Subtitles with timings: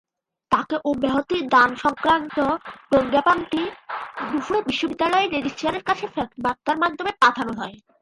[0.51, 2.37] তাঁকে অব্যাহতি দানসংক্রান্ত
[2.89, 3.61] প্রজ্ঞাপনটি
[4.31, 7.75] দুপুরে বিশ্ববিদ্যালয়ের রেজিস্ট্রারের কাছে ফ্যাক্সবার্তার মাধ্যমে পাঠানো হয়।